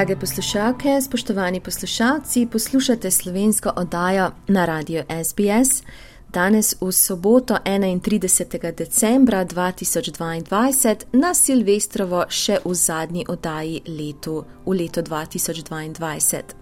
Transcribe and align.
Drage 0.00 0.16
poslušalke, 0.16 1.00
spoštovani 1.00 1.60
poslušalci, 1.60 2.46
poslušate 2.52 3.10
slovensko 3.10 3.72
oddajo 3.76 4.30
na 4.48 4.64
radiju 4.66 5.02
SBS. 5.24 5.82
Danes 6.28 6.74
v 6.80 6.92
soboto 6.92 7.58
31. 7.64 8.74
decembra 8.74 9.44
2022 9.44 10.96
na 11.12 11.34
Silvestrovo 11.34 12.24
še 12.28 12.58
v 12.64 12.74
zadnji 12.74 13.26
oddaji 13.28 13.82
letu, 13.86 14.44
v 14.66 14.72
letu 14.72 15.02
2022. 15.02 16.59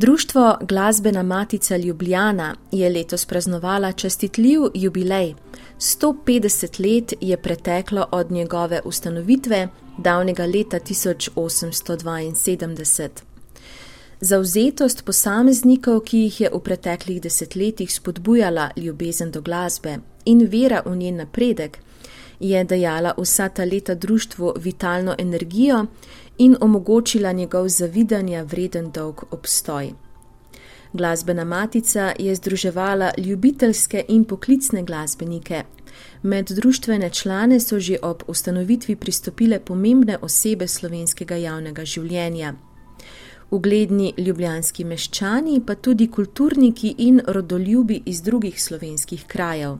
Društvo 0.00 0.56
Glasbena 0.60 1.22
Matica 1.22 1.76
Ljubljana 1.76 2.56
je 2.72 2.90
letos 2.90 3.24
praznovala 3.24 3.92
čestitljiv 3.92 4.60
jubilej. 4.74 5.34
150 5.78 6.80
let 6.80 7.12
je 7.20 7.36
preteklo 7.36 8.06
od 8.10 8.30
njegove 8.30 8.80
ustanovitve 8.84 9.68
davnega 9.98 10.46
leta 10.46 10.78
1872. 10.78 13.08
Zauzetost 14.20 15.04
posameznikov, 15.04 16.00
ki 16.00 16.18
jih 16.18 16.40
je 16.40 16.50
v 16.54 16.60
preteklih 16.60 17.22
desetletjih 17.22 17.94
spodbujala 17.94 18.70
ljubezen 18.76 19.30
do 19.30 19.40
glasbe 19.40 19.98
in 20.24 20.48
vera 20.50 20.82
v 20.86 20.96
njen 20.96 21.16
napredek, 21.16 21.78
je 22.40 22.64
dajala 22.64 23.14
vsa 23.18 23.48
ta 23.48 23.64
leta 23.64 23.94
društvu 23.94 24.54
vitalno 24.56 25.14
energijo 25.18 25.86
in 26.38 26.56
omogočila 26.60 27.32
njegov 27.32 27.68
zavidanja 27.68 28.42
vreden 28.42 28.90
dolg 28.90 29.20
obstoj. 29.30 29.92
Glasbena 30.92 31.44
matica 31.44 32.12
je 32.18 32.34
združevala 32.34 33.10
ljubiteljske 33.18 34.04
in 34.08 34.24
poklicne 34.24 34.82
glasbenike, 34.82 35.64
Med 36.22 36.50
društvene 36.50 37.10
člane 37.10 37.60
so 37.60 37.78
že 37.80 37.98
ob 38.02 38.22
ustanovitvi 38.26 38.96
pristopile 38.96 39.60
pomembne 39.60 40.18
osebe 40.22 40.68
slovenskega 40.68 41.36
javnega 41.36 41.84
življenja. 41.84 42.54
Ugledni 43.50 44.12
ljubljanski 44.18 44.84
meščani, 44.84 45.60
pa 45.66 45.74
tudi 45.74 46.08
kulturniki 46.08 46.94
in 46.98 47.20
rodoljubi 47.26 48.02
iz 48.06 48.22
drugih 48.22 48.62
slovenskih 48.62 49.24
krajev. 49.26 49.78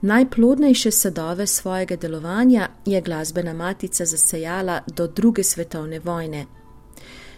Najplodnejše 0.00 0.90
sadove 0.90 1.46
svojega 1.46 1.96
delovanja 1.96 2.68
je 2.84 3.00
glasbena 3.00 3.52
matica 3.52 4.04
zasejala 4.04 4.80
do 4.86 5.06
druge 5.06 5.42
svetovne 5.42 5.98
vojne. 5.98 6.46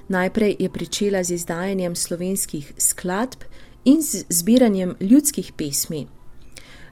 Najprej 0.09 0.57
je 0.59 0.73
pričela 0.73 1.25
z 1.25 1.31
izdajanjem 1.31 1.97
slovenskih 1.97 2.73
skladb 2.79 3.39
in 3.85 4.03
z 4.03 4.25
zbiranjem 4.29 4.97
ljudskih 5.01 5.53
pesmi. 5.57 6.07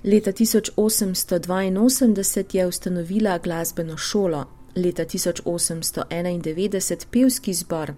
Leta 0.04 0.32
1882 0.32 2.56
je 2.56 2.66
ustanovila 2.66 3.38
glasbeno 3.38 3.96
šolo, 3.96 4.44
leta 4.76 5.04
1891 5.04 7.06
pevski 7.10 7.54
zbor 7.54 7.92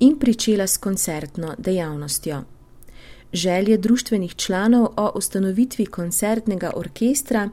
in 0.00 0.18
pričela 0.18 0.66
s 0.66 0.76
koncertno 0.76 1.54
dejavnostjo. 1.58 2.55
Želje 3.32 3.78
društvenih 3.78 4.34
članov 4.34 4.88
o 4.96 5.12
ustanovitvi 5.14 5.86
koncertnega 5.86 6.72
orkestra 6.76 7.50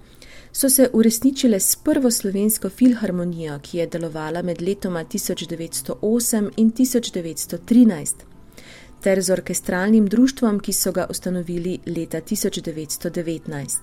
so 0.51 0.69
se 0.69 0.89
uresničile 0.93 1.59
s 1.59 1.75
prvo 1.75 2.11
slovensko 2.11 2.69
filharmonijo, 2.69 3.59
ki 3.59 3.77
je 3.77 3.87
delovala 3.87 4.41
med 4.41 4.61
letoma 4.61 5.03
1908 5.05 6.51
in 6.57 6.71
1913 6.71 8.13
ter 9.03 9.21
z 9.21 9.29
orkestralnim 9.29 10.07
društvom, 10.07 10.59
ki 10.59 10.73
so 10.73 10.91
ga 10.91 11.07
ustanovili 11.09 11.79
leta 11.85 12.21
1919. 12.21 13.77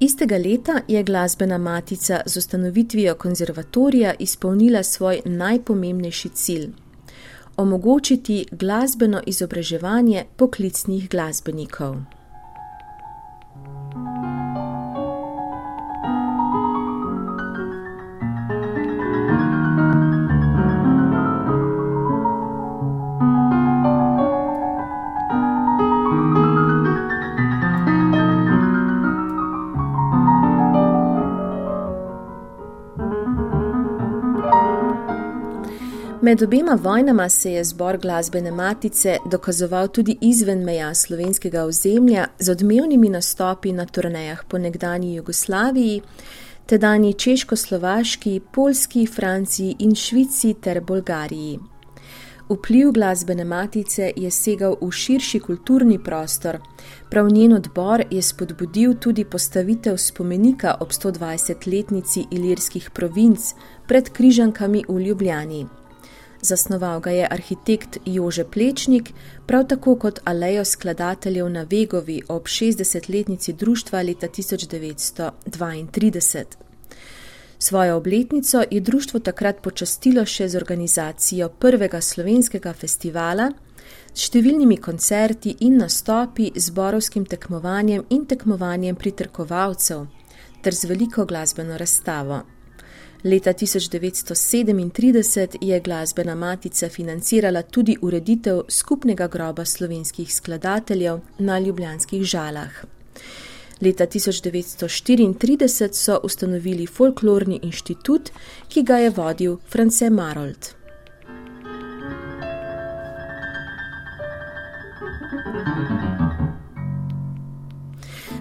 Istega 0.00 0.36
leta 0.36 0.80
je 0.88 1.02
glasbena 1.02 1.58
matica 1.58 2.20
z 2.26 2.36
ustanovitvijo 2.36 3.14
konzervatorija 3.14 4.14
izpolnila 4.18 4.82
svoj 4.82 5.20
najpomembnejši 5.24 6.28
cilj: 6.28 6.68
omogočiti 7.56 8.46
glasbeno 8.50 9.20
izobraževanje 9.26 10.24
poklicnih 10.36 11.08
glasbenikov. 11.10 11.96
Med 36.24 36.42
obema 36.42 36.78
vojnama 36.82 37.28
se 37.28 37.52
je 37.52 37.64
zbor 37.64 37.96
glasbene 37.98 38.50
matice 38.50 39.16
dokazoval 39.30 39.88
tudi 39.88 40.16
izven 40.20 40.64
meja 40.64 40.94
slovenskega 40.94 41.64
ozemlja 41.64 42.26
z 42.38 42.50
odmevnimi 42.50 43.08
nastopi 43.08 43.72
na 43.72 43.86
turnejah 43.86 44.44
po 44.48 44.58
nekdanji 44.58 45.14
Jugoslaviji, 45.14 46.00
tedajni 46.66 47.12
Češko-Slovaški, 47.12 48.40
Polski, 48.52 49.06
Franciji 49.06 49.76
in 49.78 49.94
Švici 49.94 50.54
ter 50.54 50.80
Bolgariji. 50.80 51.58
Vpliv 52.48 52.92
glasbene 52.92 53.44
matice 53.44 54.12
je 54.16 54.30
segal 54.30 54.76
v 54.80 54.90
širši 54.90 55.40
kulturni 55.40 55.98
prostor, 56.04 56.58
prav 57.10 57.28
njen 57.28 57.52
odbor 57.52 58.04
je 58.10 58.22
spodbudil 58.22 58.94
tudi 58.94 59.24
postavitev 59.24 59.96
spomenika 59.96 60.76
ob 60.80 60.88
120-letnici 60.88 62.26
ilirskih 62.30 62.90
provinc 62.90 63.54
pred 63.88 64.12
križankami 64.12 64.84
v 64.88 65.00
Ljubljani. 65.00 65.66
Zasnoval 66.44 67.00
ga 67.00 67.10
je 67.10 67.28
arhitekt 67.30 67.98
Jože 68.04 68.44
Plečnik, 68.44 69.12
prav 69.46 69.68
tako 69.68 69.96
kot 69.96 70.20
alejo 70.24 70.64
skladateljev 70.64 71.48
na 71.48 71.66
Vegovi 71.70 72.22
ob 72.28 72.42
60-letnici 72.42 73.52
društva 73.52 74.02
leta 74.02 74.28
1932. 74.28 76.44
Svojo 77.58 77.96
obletnico 77.96 78.64
je 78.70 78.80
društvo 78.80 79.20
takrat 79.20 79.62
počastilo 79.62 80.26
še 80.26 80.48
z 80.48 80.56
organizacijo 80.56 81.48
prvega 81.48 82.00
slovenskega 82.00 82.72
festivala, 82.72 83.50
s 84.14 84.28
številnimi 84.28 84.76
koncerti 84.76 85.56
in 85.60 85.78
nastopi, 85.80 86.52
zborovskim 86.56 87.24
tekmovanjem 87.24 88.04
in 88.10 88.26
tekmovanjem 88.26 88.96
pritrkovalcev 88.96 90.06
ter 90.60 90.74
z 90.74 90.84
veliko 90.92 91.24
glasbeno 91.24 91.76
razstavo. 91.80 92.53
Leta 93.24 93.52
1937 93.52 95.56
je 95.60 95.80
glasbena 95.80 96.34
matica 96.34 96.88
financirala 96.88 97.62
tudi 97.62 97.96
ureditev 98.02 98.60
skupnega 98.68 99.28
groba 99.28 99.64
slovenskih 99.64 100.34
skladateljev 100.34 101.20
na 101.38 101.58
ljubljanskih 101.58 102.24
žalah. 102.24 102.84
Leta 103.80 104.06
1934 104.06 105.88
so 105.92 106.20
ustanovili 106.22 106.86
folklorni 106.86 107.60
inštitut, 107.62 108.30
ki 108.68 108.82
ga 108.82 108.98
je 108.98 109.10
vodil 109.10 109.56
France 109.68 110.10
Marold. 110.10 110.83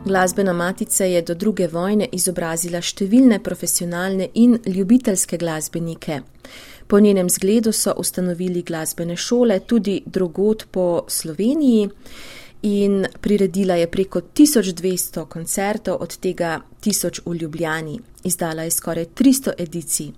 Glasbena 0.06 0.54
matica 0.54 1.06
je 1.06 1.22
do 1.22 1.34
druge 1.34 1.68
vojne 1.72 2.10
izobrazila 2.12 2.82
številne 2.84 3.38
profesionalne 3.40 4.28
in 4.36 4.58
ljubiteljske 4.68 5.38
glasbenike. 5.40 6.18
Po 6.88 7.00
njenem 7.00 7.30
zgledu 7.30 7.72
so 7.72 7.94
ustanovili 7.98 8.66
glasbene 8.68 9.16
šole 9.16 9.60
tudi 9.60 10.02
drugot 10.06 10.66
po 10.72 11.06
Sloveniji 11.08 11.88
in 12.68 13.06
priredila 13.22 13.80
je 13.80 13.88
preko 13.88 14.20
1200 14.22 15.26
koncertov, 15.26 16.02
od 16.02 16.18
tega 16.20 16.60
1000 16.84 17.24
v 17.26 17.40
Ljubljani. 17.40 18.00
Izdala 18.24 18.68
je 18.68 18.72
skoraj 18.72 19.06
300 19.06 19.56
edicij. 19.58 20.12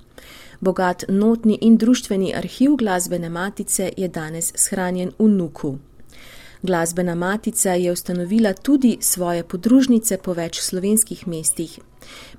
Bogat 0.60 1.06
notni 1.10 1.60
in 1.62 1.78
društveni 1.78 2.34
arhiv 2.34 2.76
glasbene 2.76 3.30
matice 3.30 3.94
je 3.98 4.08
danes 4.08 4.54
shranjen 4.56 5.12
v 5.20 5.30
Nuku. 5.30 5.78
Glasbena 6.66 7.16
matica 7.16 7.74
je 7.74 7.92
ustanovila 7.92 8.54
tudi 8.54 8.98
svoje 9.02 9.44
podružnice 9.44 10.18
po 10.18 10.34
več 10.34 10.58
slovenskih 10.66 11.28
mestih, 11.28 11.76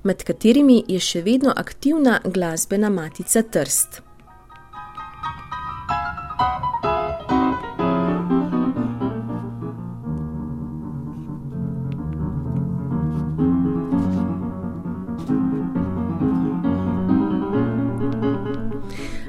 med 0.03 0.25
katerimi 0.27 0.81
je 0.87 0.99
še 0.99 1.21
vedno 1.23 1.53
aktivna 1.55 2.19
glasbena 2.25 2.89
matica 2.89 3.41
Trst. 3.41 4.01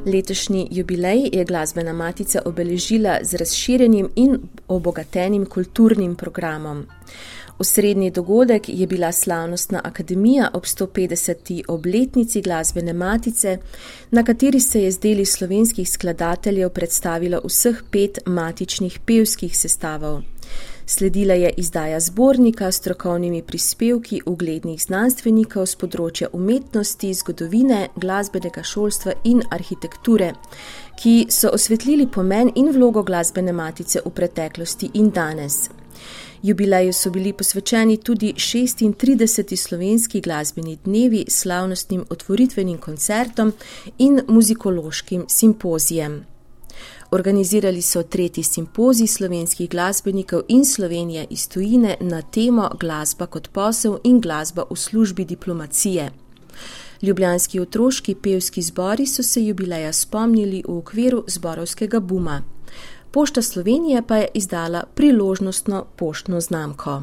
Letošnji 0.08 0.69
jubilej 0.70 1.31
je 1.32 1.44
glasbena 1.44 1.93
matica 1.93 2.43
obeležila 2.44 3.19
z 3.22 3.37
razširjenim 3.37 4.08
in 4.16 4.38
obogatenim 4.69 5.46
kulturnim 5.46 6.14
programom. 6.16 6.87
Osrednji 7.58 8.10
dogodek 8.10 8.69
je 8.69 8.87
bila 8.87 9.12
slavnostna 9.12 9.81
akademija 9.84 10.50
ob 10.55 10.62
150. 10.62 11.62
obletnici 11.69 12.43
glasbene 12.43 12.93
matice, 12.93 13.58
na 14.10 14.25
kateri 14.25 14.60
se 14.60 14.82
je 14.82 14.90
z 14.90 14.99
deli 14.99 15.25
slovenskih 15.25 15.90
skladateljev 15.90 16.70
predstavilo 16.70 17.40
vseh 17.44 17.82
pet 17.90 18.19
matičnih 18.26 19.00
pevskih 19.06 19.58
sestavov. 19.58 20.22
Sledila 20.90 21.35
je 21.35 21.50
izdaja 21.56 22.00
zbornika 22.00 22.73
s 22.73 22.76
strokovnimi 22.76 23.43
prispevki 23.43 24.20
uglednih 24.26 24.81
znanstvenikov 24.82 25.67
z 25.69 25.76
področja 25.76 26.29
umetnosti, 26.32 27.11
zgodovine, 27.14 27.81
glasbenega 28.00 28.62
šolstva 28.64 29.12
in 29.29 29.43
arhitekture, 29.52 30.31
ki 30.96 31.12
so 31.29 31.50
osvetlili 31.52 32.06
pomen 32.08 32.55
in 32.56 32.73
vlogo 32.73 33.02
glasbene 33.05 33.52
matice 33.52 34.00
v 34.06 34.14
preteklosti 34.17 34.88
in 34.94 35.12
danes. 35.12 35.69
Jubileju 36.43 36.96
so 36.96 37.12
bili 37.12 37.34
posvečeni 37.37 37.99
tudi 38.00 38.32
36. 38.32 39.56
slovenski 39.56 40.25
glasbeni 40.25 40.79
dnevi, 40.84 41.26
slavnostnim 41.29 42.06
otvoritvenim 42.08 42.81
koncertom 42.81 43.52
in 43.99 44.23
muzikološkim 44.29 45.29
simpozijem. 45.29 46.23
Organizirali 47.10 47.82
so 47.82 48.02
tretji 48.02 48.43
simpozij 48.44 49.06
slovenskih 49.06 49.70
glasbenikov 49.70 50.43
in 50.49 50.64
Slovenije 50.64 51.26
iz 51.31 51.49
tujine 51.49 51.96
na 52.00 52.22
temo 52.22 52.70
Glasba 52.81 53.26
kot 53.26 53.49
posel 53.52 53.99
in 54.05 54.20
glasba 54.20 54.64
v 54.70 54.76
službi 54.76 55.25
diplomacije. 55.25 56.10
Ljubljanski 57.02 57.60
otroški 57.60 58.14
pevski 58.14 58.62
zbori 58.62 59.06
so 59.06 59.22
se 59.22 59.44
jubileja 59.44 59.93
spomnili 59.93 60.62
v 60.69 60.78
okviru 60.78 61.25
zborovskega 61.26 62.00
buma. 62.00 62.43
Pošta 63.10 63.43
Slovenije 63.43 64.02
pa 64.02 64.16
je 64.16 64.28
izdala 64.34 64.84
priložnostno 64.94 65.87
poštno 65.96 66.40
znamko. 66.40 67.02